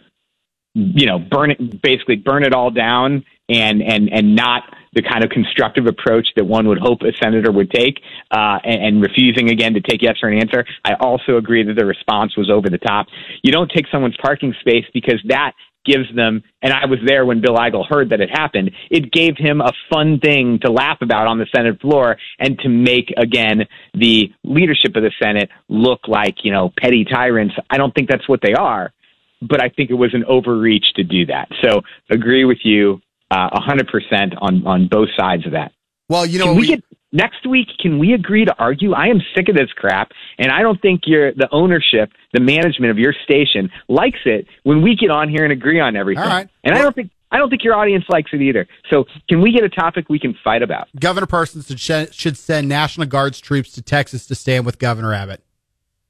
you 0.74 1.06
know 1.06 1.20
burn 1.20 1.52
it 1.52 1.82
basically 1.82 2.16
burn 2.16 2.44
it 2.44 2.54
all 2.54 2.72
down 2.72 3.26
and 3.50 3.82
and 3.82 4.10
and 4.12 4.36
not 4.36 4.64
the 4.94 5.02
kind 5.02 5.24
of 5.24 5.30
constructive 5.30 5.88
approach 5.88 6.28
that 6.36 6.46
one 6.46 6.68
would 6.68 6.78
hope 6.78 7.02
a 7.02 7.12
senator 7.22 7.52
would 7.52 7.72
take, 7.72 8.00
uh, 8.30 8.60
and, 8.64 8.84
and, 8.84 9.02
refusing 9.02 9.50
again 9.50 9.74
to 9.74 9.82
take 9.82 10.04
yes 10.04 10.18
or 10.22 10.30
an 10.30 10.40
answer. 10.40 10.64
I 10.86 10.94
also 11.00 11.38
agree 11.38 11.64
that 11.64 11.74
the 11.74 11.86
response 11.86 12.38
was 12.38 12.48
over 12.48 12.70
the 12.70 12.78
top. 12.78 13.08
You 13.42 13.52
don't 13.52 13.72
take 13.72 13.88
someone's 13.92 14.18
parking 14.22 14.54
space 14.60 14.86
because 14.94 15.20
that 15.30 15.54
gives 15.86 16.06
them, 16.16 16.44
and 16.62 16.74
I 16.74 16.86
was 16.86 17.00
there 17.06 17.26
when 17.26 17.42
Bill 17.42 17.56
Eigel 17.56 17.86
heard 17.88 18.10
that 18.12 18.22
it 18.22 18.30
happened, 18.32 18.72
it 18.90 19.12
gave 19.12 19.36
him 19.38 19.62
a 19.62 19.72
fun 19.92 20.20
thing 20.20 20.60
to 20.64 20.72
laugh 20.72 21.00
about 21.02 21.28
on 21.28 21.38
the 21.40 21.48
Senate 21.56 21.80
floor 21.82 22.18
and 22.40 22.58
to 22.60 22.70
make, 22.70 23.14
again, 23.18 23.64
the 23.94 24.32
leadership 24.44 24.96
of 24.96 25.04
the 25.04 25.12
Senate 25.22 25.50
look 25.70 26.08
like, 26.08 26.38
you 26.44 26.52
know, 26.52 26.72
petty 26.80 27.06
tyrants. 27.06 27.56
I 27.70 27.78
don't 27.78 27.94
think 27.94 28.10
that's 28.10 28.28
what 28.30 28.42
they 28.42 28.54
are, 28.54 28.94
but 29.42 29.62
I 29.62 29.70
think 29.70 29.90
it 29.90 29.96
was 29.96 30.14
an 30.14 30.24
overreach 30.26 30.86
to 30.96 31.04
do 31.04 31.26
that. 31.28 31.50
So 31.64 31.82
agree 32.10 32.46
with 32.46 32.60
you 32.64 33.02
uh, 33.32 33.50
100% 33.50 34.38
on, 34.42 34.66
on 34.68 34.88
both 34.88 35.10
sides 35.20 35.46
of 35.46 35.54
that. 35.54 35.72
Well, 36.10 36.26
you 36.26 36.40
know, 36.40 36.46
Can 36.48 36.56
we 36.56 36.62
we- 36.62 36.68
get 36.68 36.84
next 37.14 37.48
week? 37.48 37.68
Can 37.80 38.00
we 38.00 38.14
agree 38.14 38.44
to 38.44 38.54
argue? 38.58 38.94
I 38.94 39.08
am 39.08 39.22
sick 39.36 39.48
of 39.48 39.56
this 39.56 39.72
crap, 39.74 40.12
and 40.38 40.52
I 40.52 40.62
don't 40.62 40.82
think 40.82 41.04
your 41.06 41.32
the 41.34 41.48
ownership, 41.52 42.12
the 42.34 42.42
management 42.42 42.92
of 42.92 42.98
your 42.98 43.14
station 43.24 43.70
likes 43.88 44.20
it 44.26 44.48
when 44.64 44.82
we 44.82 44.98
get 44.98 45.10
on 45.10 45.30
here 45.30 45.44
and 45.44 45.54
agree 45.54 45.80
on 45.80 45.96
everything. 45.96 46.24
All 46.24 46.30
right. 46.30 46.50
And 46.64 46.76
I 46.76 46.82
don't 46.82 46.94
think 46.94 47.12
I 47.32 47.38
don't 47.38 47.50
think 47.50 47.64
your 47.64 47.76
audience 47.76 48.06
likes 48.10 48.30
it 48.32 48.42
either. 48.42 48.68
So 48.92 49.06
can 49.28 49.42
we 49.42 49.52
get 49.52 49.64
a 49.64 49.70
topic 49.70 50.08
we 50.08 50.20
can 50.20 50.36
fight 50.44 50.62
about? 50.62 50.88
Governor 51.00 51.26
Parsons 51.26 51.68
should, 51.80 52.14
should 52.14 52.38
send 52.38 52.70
National 52.70 53.08
Guards 53.08 53.40
troops 53.40 53.72
to 53.72 53.82
Texas 53.82 54.28
to 54.28 54.36
stand 54.36 54.68
with 54.68 54.78
Governor 54.78 55.14
Abbott. 55.14 55.44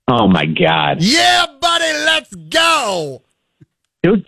Oh 0.10 0.28
my 0.28 0.46
God! 0.46 0.98
Yeah, 1.00 1.46
buddy, 1.62 1.94
let's 2.06 2.36
go. 2.36 3.22
Dude, 4.02 4.26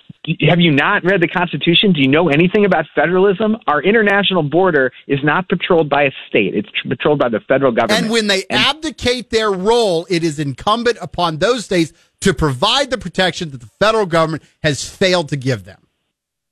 Have 0.48 0.60
you 0.60 0.72
not 0.72 1.04
read 1.04 1.22
the 1.22 1.28
Constitution? 1.28 1.94
Do 1.94 2.02
you 2.02 2.08
know 2.08 2.30
anything 2.30 2.66
about 2.66 2.86
federalism? 2.96 3.58
Our 3.68 3.82
international 3.82 4.44
border 4.44 4.92
is 5.08 5.20
not 5.24 5.48
patrolled 5.50 5.90
by 5.90 6.04
a 6.04 6.12
state; 6.28 6.56
it's 6.56 6.70
patrolled 6.88 7.20
by 7.20 7.30
the 7.30 7.40
federal 7.48 7.72
government. 7.72 8.04
And 8.04 8.12
when 8.12 8.28
they 8.28 8.44
abdicate 8.50 9.30
their 9.30 9.52
role, 9.52 10.08
it 10.10 10.24
is 10.24 10.40
incumbent 10.40 10.98
upon 11.02 11.38
those 11.38 11.66
states 11.66 11.94
to 12.22 12.34
provide 12.34 12.90
the 12.90 12.98
protection 12.98 13.52
that 13.52 13.62
the 13.62 13.70
federal 13.80 14.06
government 14.06 14.44
has 14.64 14.88
failed 14.88 15.30
to 15.30 15.38
give 15.38 15.64
them. 15.64 15.86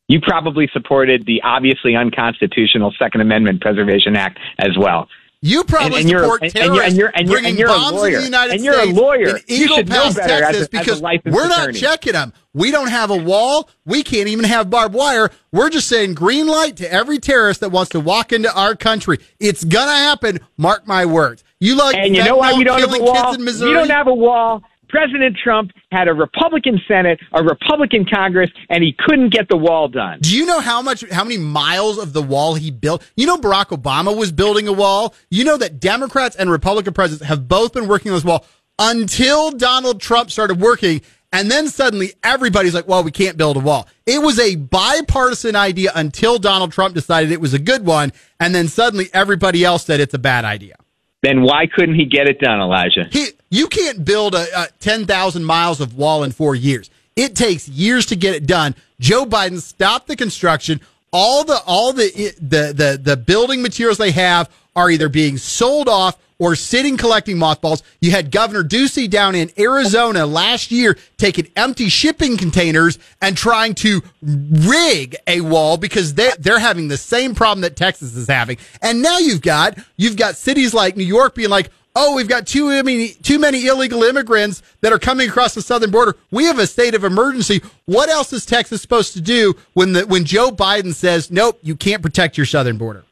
You 0.08 0.20
probably 0.22 0.70
supported 0.74 1.25
the 1.25 1.42
obviously 1.44 1.96
unconstitutional 1.96 2.94
Second 3.00 3.22
Amendment 3.22 3.62
Preservation 3.62 4.15
Act 4.15 4.38
as 4.60 4.77
well. 4.77 5.08
You 5.45 5.65
probably 5.65 6.00
And- 6.01 6.09
and 6.09 6.19
support 6.21 6.41
you're- 6.41 6.50
terrorists 6.51 6.88
and 6.88 6.95
you're- 6.97 7.12
and 7.13 7.27
you're- 7.27 7.41
bringing 7.41 7.59
you're 7.59 7.67
a 7.67 7.73
bombs 7.73 7.91
lawyer. 7.97 8.12
to 8.12 8.17
the 8.19 8.23
United 8.23 8.53
And 8.55 8.63
you're 8.63 8.73
a 8.75 8.83
States 8.83 8.97
lawyer. 8.97 9.27
in 9.35 9.41
Eagle 9.47 9.83
Pass, 9.83 10.15
Texas, 10.15 10.67
a- 10.67 10.69
because 10.69 11.01
we're 11.01 11.47
not 11.50 11.63
attorney. 11.63 11.79
checking 11.79 12.13
them. 12.13 12.31
We 12.53 12.71
don't 12.71 12.88
have 12.88 13.09
a 13.09 13.15
wall. 13.17 13.69
We 13.85 14.03
can't 14.03 14.29
even 14.29 14.45
have 14.45 14.69
barbed 14.69 14.95
wire. 14.95 15.31
We're 15.51 15.69
just 15.69 15.89
saying 15.89 16.13
green 16.13 16.47
light 16.47 16.77
to 16.77 16.89
every 16.91 17.19
terrorist 17.19 17.59
that 17.59 17.71
wants 17.71 17.91
to 17.91 18.00
walk 18.00 18.31
into 18.31 18.53
our 18.53 18.73
country. 18.73 19.19
It's 19.41 19.65
gonna 19.65 19.91
happen. 19.91 20.39
Mark 20.57 20.88
my 20.88 21.05
words. 21.05 21.43
You 21.59 21.75
like 21.75 21.95
And 21.97 22.15
you 22.15 22.23
know 22.23 22.38
why 22.38 22.53
we 22.53 22.63
don't 22.63 22.79
have 22.79 22.93
a 22.93 23.03
wall? 23.03 23.35
We 23.38 23.73
don't 23.73 23.89
have 23.89 24.07
a 24.07 24.13
wall. 24.13 24.63
President 24.93 25.35
Trump 25.43 25.71
had 25.91 26.07
a 26.07 26.13
Republican 26.13 26.79
Senate, 26.88 27.19
a 27.31 27.43
Republican 27.43 28.05
Congress, 28.05 28.51
and 28.69 28.83
he 28.83 28.95
couldn't 29.00 29.33
get 29.33 29.50
the 29.50 29.57
wall 29.57 29.88
done. 29.88 30.19
Do 30.21 30.38
you 30.38 30.45
know 30.45 30.59
how 30.59 30.83
much, 30.83 31.03
how 31.09 31.23
many 31.23 31.39
miles 31.39 31.97
of 31.97 32.13
the 32.13 32.21
wall 32.21 32.53
he 32.53 32.69
built? 32.69 33.03
You 33.17 33.25
know, 33.25 33.38
Barack 33.38 33.69
Obama 33.69 34.15
was 34.15 34.31
building 34.31 34.67
a 34.67 34.71
wall. 34.71 35.15
You 35.31 35.45
know 35.45 35.57
that 35.57 35.79
Democrats 35.79 36.35
and 36.35 36.51
Republican 36.51 36.93
presidents 36.93 37.25
have 37.25 37.47
both 37.47 37.73
been 37.73 37.88
working 37.88 38.12
on 38.12 38.17
this 38.17 38.23
wall 38.23 38.45
until 38.77 39.50
Donald 39.50 40.00
Trump 40.00 40.29
started 40.29 40.62
working. 40.62 41.01
And 41.31 41.50
then 41.50 41.69
suddenly 41.69 42.13
everybody's 42.23 42.75
like, 42.75 42.88
well, 42.88 43.03
we 43.03 43.09
can't 43.09 43.35
build 43.35 43.57
a 43.57 43.62
wall. 43.62 43.88
It 44.05 44.21
was 44.21 44.38
a 44.38 44.57
bipartisan 44.57 45.55
idea 45.55 45.91
until 45.95 46.38
Donald 46.38 46.71
Trump 46.71 46.93
decided 46.93 47.31
it 47.31 47.41
was 47.41 47.55
a 47.55 47.59
good 47.59 47.83
one. 47.83 48.13
And 48.39 48.53
then 48.53 48.67
suddenly 48.67 49.09
everybody 49.12 49.65
else 49.65 49.85
said 49.85 50.00
it's 50.00 50.13
a 50.13 50.19
bad 50.19 50.45
idea. 50.45 50.75
Then 51.23 51.41
why 51.41 51.67
couldn't 51.73 51.95
he 51.95 52.05
get 52.05 52.27
it 52.27 52.39
done, 52.39 52.59
Elijah? 52.59 53.07
He, 53.09 53.29
you 53.53 53.67
can't 53.67 54.03
build 54.03 54.33
a, 54.33 54.63
a 54.63 54.67
10,000 54.79 55.43
miles 55.43 55.79
of 55.79 55.95
wall 55.95 56.24
in 56.24 56.31
four 56.31 56.55
years. 56.55 56.89
It 57.15 57.36
takes 57.36 57.69
years 57.69 58.07
to 58.07 58.15
get 58.15 58.33
it 58.33 58.48
done. 58.48 58.74
Joe 59.00 59.25
Biden 59.27 59.62
stopped 59.62 60.07
the 60.07 60.15
construction. 60.15 60.81
All 61.12 61.43
the 61.43 61.62
all 61.67 61.93
the 61.93 62.33
the 62.41 62.74
the, 62.74 63.00
the 63.00 63.15
building 63.15 63.62
materials 63.62 64.00
they 64.00 64.10
have 64.10 64.50
are 64.75 64.89
either 64.89 65.07
being 65.07 65.38
sold 65.38 65.88
off 65.88 66.17
or 66.39 66.55
sitting 66.55 66.98
collecting 66.98 67.38
mothballs. 67.38 67.83
You 68.01 68.10
had 68.10 68.31
Governor 68.31 68.63
Ducey 68.63 69.07
down 69.07 69.36
in 69.36 69.51
Arizona 69.60 70.25
last 70.25 70.72
year 70.72 70.98
taking 71.17 71.48
empty 71.55 71.89
shipping 71.89 72.38
containers 72.38 72.98
and 73.22 73.38
trying 73.38 73.75
to 73.75 74.01
rig 74.24 75.15
a 75.27 75.41
wall 75.41 75.77
because 75.77 76.15
they 76.15 76.31
they're 76.39 76.57
having 76.57 76.88
the 76.88 76.98
same 76.98 77.36
problem 77.36 77.62
that 77.62 77.75
Texas 77.75 78.15
is 78.15 78.27
having. 78.27 78.57
And 78.81 79.03
now 79.03 79.19
you've 79.19 79.43
got 79.43 79.77
you've 79.95 80.17
got 80.17 80.38
cities 80.38 80.74
like 80.74 80.98
New 80.98 81.03
York 81.03 81.36
being 81.36 81.51
like, 81.51 81.69
oh, 81.95 82.15
we've 82.15 82.27
got 82.27 82.47
too 82.47 82.67
many 82.83 83.09
too 83.09 83.39
many 83.39 83.65
illegal 83.67 84.03
immigrants 84.03 84.62
that 84.81 84.91
are 84.91 85.00
coming 85.00 85.29
across 85.29 85.53
the 85.53 85.62
southern 85.62 85.91
border. 85.91 86.15
We 86.31 86.45
have 86.45 86.59
a 86.59 86.67
state 86.67 86.95
of 86.95 87.03
emergency. 87.03 87.62
What 87.85 88.09
else 88.09 88.33
is 88.33 88.45
Texas 88.45 88.81
supposed 88.81 89.13
to 89.13 89.21
do 89.21 89.55
when 89.73 89.93
the 89.93 90.05
when 90.05 90.25
Joe 90.25 90.51
Biden 90.51 90.93
says, 90.93 91.31
nope, 91.31 91.59
you 91.62 91.75
can't 91.75 92.01
protect 92.01 92.38
your 92.38 92.45
southern 92.45 92.77
border? 92.77 93.03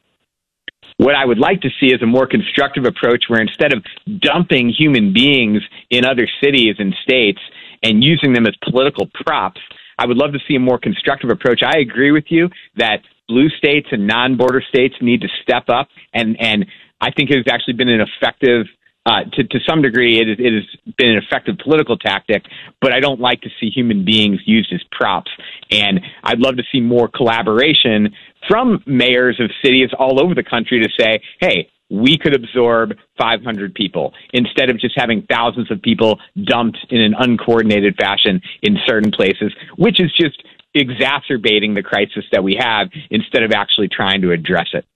What 0.98 1.14
I 1.14 1.24
would 1.24 1.38
like 1.38 1.62
to 1.62 1.70
see 1.80 1.86
is 1.86 2.02
a 2.02 2.06
more 2.06 2.26
constructive 2.26 2.84
approach 2.84 3.24
where 3.28 3.40
instead 3.40 3.72
of 3.72 3.82
dumping 4.20 4.68
human 4.68 5.12
beings 5.12 5.62
in 5.90 6.04
other 6.04 6.28
cities 6.42 6.76
and 6.78 6.94
states 7.02 7.40
and 7.82 8.04
using 8.04 8.32
them 8.32 8.46
as 8.46 8.54
political 8.62 9.08
props, 9.24 9.60
I 9.98 10.06
would 10.06 10.16
love 10.16 10.32
to 10.32 10.38
see 10.46 10.54
a 10.54 10.60
more 10.60 10.78
constructive 10.78 11.30
approach. 11.30 11.62
I 11.64 11.80
agree 11.80 12.12
with 12.12 12.26
you 12.28 12.50
that 12.76 12.98
blue 13.26 13.48
states 13.50 13.88
and 13.90 14.06
non-border 14.06 14.62
states 14.68 14.94
need 15.00 15.22
to 15.22 15.28
step 15.42 15.64
up, 15.68 15.88
and 16.12 16.36
and 16.40 16.66
I 17.02 17.10
think 17.10 17.30
it 17.30 17.36
has 17.36 17.52
actually 17.52 17.74
been 17.74 17.88
an 17.88 18.00
effective. 18.00 18.66
Uh, 19.04 19.24
to, 19.32 19.42
to 19.42 19.58
some 19.68 19.82
degree, 19.82 20.20
it, 20.20 20.38
it 20.38 20.52
has 20.52 20.94
been 20.96 21.08
an 21.08 21.18
effective 21.18 21.56
political 21.58 21.98
tactic, 21.98 22.44
but 22.80 22.92
I 22.92 23.00
don't 23.00 23.18
like 23.18 23.40
to 23.40 23.48
see 23.60 23.68
human 23.68 24.04
beings 24.04 24.38
used 24.46 24.72
as 24.72 24.80
props. 24.92 25.28
And 25.72 26.00
I'd 26.22 26.38
love 26.38 26.56
to 26.58 26.62
see 26.70 26.80
more 26.80 27.08
collaboration 27.08 28.14
from 28.48 28.80
mayors 28.86 29.40
of 29.40 29.50
cities 29.60 29.90
all 29.98 30.22
over 30.22 30.36
the 30.36 30.44
country 30.44 30.80
to 30.80 30.88
say, 30.96 31.20
hey, 31.40 31.68
we 31.90 32.16
could 32.16 32.34
absorb 32.34 32.92
500 33.18 33.74
people 33.74 34.14
instead 34.32 34.70
of 34.70 34.80
just 34.80 34.94
having 34.96 35.26
thousands 35.28 35.70
of 35.70 35.82
people 35.82 36.20
dumped 36.44 36.78
in 36.88 37.00
an 37.00 37.14
uncoordinated 37.18 37.96
fashion 37.96 38.40
in 38.62 38.78
certain 38.86 39.10
places, 39.10 39.52
which 39.76 40.00
is 40.00 40.12
just 40.16 40.42
exacerbating 40.74 41.74
the 41.74 41.82
crisis 41.82 42.24
that 42.32 42.42
we 42.42 42.56
have 42.58 42.88
instead 43.10 43.42
of 43.42 43.52
actually 43.52 43.88
trying 43.88 44.22
to 44.22 44.30
address 44.30 44.68
it. 44.72 44.86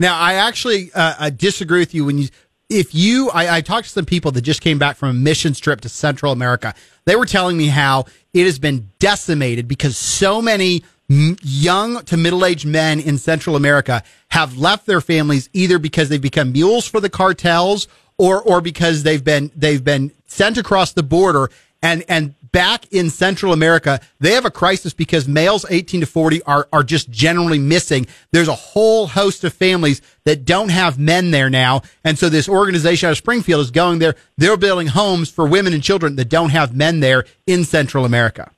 Now, 0.00 0.18
I 0.18 0.34
actually 0.34 0.92
uh, 0.92 1.14
I 1.18 1.30
disagree 1.30 1.80
with 1.80 1.94
you 1.94 2.04
when 2.04 2.18
you. 2.18 2.28
If 2.70 2.94
you, 2.94 3.30
I, 3.30 3.56
I 3.56 3.60
talked 3.62 3.86
to 3.86 3.90
some 3.90 4.04
people 4.04 4.30
that 4.32 4.42
just 4.42 4.60
came 4.60 4.78
back 4.78 4.98
from 4.98 5.08
a 5.08 5.14
mission 5.14 5.54
trip 5.54 5.80
to 5.80 5.88
Central 5.88 6.32
America. 6.32 6.74
They 7.06 7.16
were 7.16 7.24
telling 7.24 7.56
me 7.56 7.68
how 7.68 8.04
it 8.34 8.44
has 8.44 8.58
been 8.58 8.90
decimated 8.98 9.66
because 9.66 9.96
so 9.96 10.42
many 10.42 10.84
young 11.08 12.04
to 12.04 12.16
middle 12.18 12.44
aged 12.44 12.66
men 12.66 13.00
in 13.00 13.16
Central 13.16 13.56
America 13.56 14.02
have 14.28 14.58
left 14.58 14.84
their 14.84 15.00
families 15.00 15.48
either 15.54 15.78
because 15.78 16.10
they've 16.10 16.20
become 16.20 16.52
mules 16.52 16.86
for 16.86 17.00
the 17.00 17.08
cartels 17.08 17.88
or 18.18 18.42
or 18.42 18.60
because 18.60 19.02
they've 19.02 19.24
been 19.24 19.50
they've 19.56 19.84
been 19.84 20.12
sent 20.26 20.58
across 20.58 20.92
the 20.92 21.02
border 21.02 21.50
and 21.82 22.04
and 22.08 22.34
back 22.52 22.86
in 22.92 23.10
Central 23.10 23.52
America, 23.52 24.00
they 24.20 24.32
have 24.32 24.44
a 24.44 24.50
crisis 24.50 24.92
because 24.92 25.28
males 25.28 25.64
18 25.68 26.00
to 26.00 26.06
40 26.06 26.42
are, 26.42 26.68
are 26.72 26.82
just 26.82 27.10
generally 27.10 27.58
missing. 27.58 28.06
There's 28.32 28.48
a 28.48 28.54
whole 28.54 29.06
host 29.06 29.44
of 29.44 29.52
families 29.52 30.02
that 30.24 30.44
don't 30.44 30.70
have 30.70 30.98
men 30.98 31.30
there 31.30 31.50
now. 31.50 31.82
And 32.04 32.18
so 32.18 32.28
this 32.28 32.48
organization 32.48 33.08
out 33.08 33.12
of 33.12 33.18
Springfield 33.18 33.60
is 33.60 33.70
going 33.70 33.98
there. 33.98 34.14
They're 34.36 34.56
building 34.56 34.88
homes 34.88 35.30
for 35.30 35.46
women 35.46 35.72
and 35.72 35.82
children 35.82 36.16
that 36.16 36.28
don't 36.28 36.50
have 36.50 36.76
men 36.76 37.00
there 37.00 37.24
in 37.46 37.64
Central 37.64 38.04
America. 38.04 38.50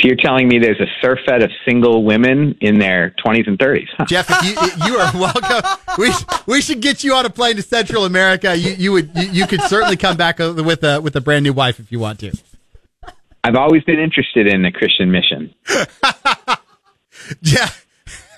So 0.00 0.06
you're 0.06 0.16
telling 0.16 0.48
me 0.48 0.58
there's 0.58 0.80
a 0.80 0.86
surfeit 1.00 1.42
of 1.42 1.50
single 1.66 2.04
women 2.04 2.56
in 2.60 2.78
their 2.78 3.14
20s 3.24 3.48
and 3.48 3.58
30s? 3.58 3.88
Huh. 3.96 4.04
Jeff, 4.06 4.28
you, 4.44 4.54
you 4.86 4.98
are 4.98 5.12
welcome. 5.14 5.78
We, 5.98 6.12
we 6.46 6.60
should 6.60 6.80
get 6.80 7.02
you 7.02 7.14
on 7.14 7.26
a 7.26 7.30
plane 7.30 7.56
to 7.56 7.62
Central 7.62 8.04
America. 8.04 8.54
You, 8.54 8.72
you 8.72 8.92
would, 8.92 9.10
you, 9.16 9.28
you 9.30 9.46
could 9.46 9.62
certainly 9.62 9.96
come 9.96 10.16
back 10.16 10.38
with 10.38 10.84
a, 10.84 11.00
with 11.00 11.16
a 11.16 11.20
brand 11.20 11.44
new 11.44 11.52
wife 11.52 11.80
if 11.80 11.90
you 11.90 11.98
want 11.98 12.20
to. 12.20 12.32
I've 13.42 13.56
always 13.56 13.82
been 13.84 13.98
interested 13.98 14.46
in 14.46 14.62
the 14.62 14.70
Christian 14.70 15.10
mission. 15.10 15.54
Jeff, 17.42 17.86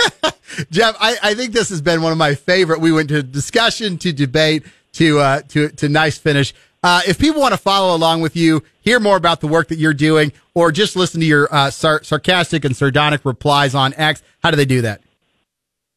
Jeff, 0.71 0.97
I, 1.01 1.17
I 1.23 1.35
think 1.35 1.53
this 1.53 1.69
has 1.71 1.83
been 1.83 2.03
one 2.03 2.13
of 2.13 2.19
my 2.19 2.35
favorite. 2.35 2.81
We 2.81 2.93
went 2.93 3.09
to 3.11 3.23
discussion, 3.23 3.99
to 3.99 4.13
debate, 4.13 4.65
to 4.93 5.21
uh, 5.21 5.43
to 5.49 5.69
to 5.69 5.89
nice 5.89 6.19
finish. 6.19 6.53
Uh, 6.83 7.03
if 7.07 7.19
people 7.19 7.41
want 7.41 7.53
to 7.53 7.59
follow 7.59 7.95
along 7.95 8.23
with 8.23 8.37
you, 8.37 8.63
hear 8.81 8.99
more 8.99 9.17
about 9.17 9.41
the 9.41 9.47
work 9.47 9.69
that 9.69 9.79
you're 9.79 9.93
doing, 9.93 10.33
or 10.55 10.73
just 10.73 10.97
listen 10.97 11.21
to 11.21 11.27
your 11.27 11.53
uh, 11.55 11.71
sar- 11.71 12.03
sarcastic 12.03 12.65
and 12.65 12.75
sardonic 12.75 13.25
replies 13.25 13.75
on 13.75 13.93
X, 13.95 14.23
how 14.43 14.51
do 14.51 14.57
they 14.57 14.65
do 14.65 14.81
that? 14.81 15.03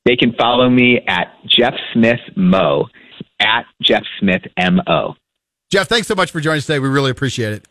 They 0.06 0.18
can 0.18 0.34
follow 0.34 0.70
me 0.70 1.00
at 1.08 1.34
Jeff 1.48 1.74
Smith 1.94 2.20
Mo, 2.36 2.90
at 3.40 3.66
Jeff 3.82 4.04
Smith 4.20 4.42
M 4.58 4.82
O. 4.88 5.16
Jeff, 5.72 5.88
thanks 5.88 6.08
so 6.08 6.16
much 6.16 6.32
for 6.32 6.42
joining 6.42 6.58
us 6.58 6.66
today. 6.66 6.80
We 6.80 6.90
really 6.90 7.12
appreciate 7.12 7.54
it. 7.54 7.66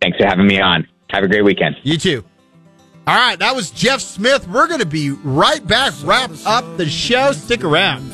Thanks 0.00 0.16
for 0.18 0.26
having 0.26 0.46
me 0.46 0.60
on. 0.60 0.86
Have 1.10 1.24
a 1.24 1.28
great 1.28 1.44
weekend. 1.44 1.76
You 1.82 1.98
too. 1.98 2.24
All 3.04 3.16
right, 3.16 3.36
that 3.40 3.56
was 3.56 3.72
Jeff 3.72 4.00
Smith. 4.00 4.46
We're 4.46 4.68
going 4.68 4.78
to 4.78 4.86
be 4.86 5.10
right 5.10 5.66
back, 5.66 5.92
wrap 6.04 6.30
up 6.46 6.76
the 6.76 6.88
show. 6.88 7.32
Stick 7.32 7.64
around. 7.64 8.12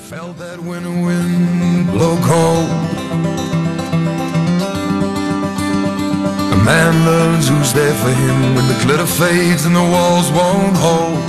Man 6.68 7.02
learns 7.06 7.48
who's 7.48 7.72
there 7.72 7.94
for 7.94 8.12
him 8.22 8.54
when 8.54 8.66
the 8.68 8.78
glitter 8.84 9.06
fades 9.06 9.64
and 9.64 9.74
the 9.74 9.88
walls 9.94 10.28
won't 10.38 10.76
hold. 10.76 11.24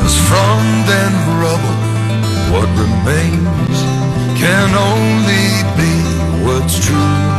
Cause 0.00 0.16
from 0.28 0.60
then 0.90 1.12
rubble, 1.42 1.78
what 2.52 2.68
remains 2.84 3.78
can 4.42 4.70
only 4.90 5.46
be 5.78 5.92
what's 6.44 6.84
true. 6.84 7.31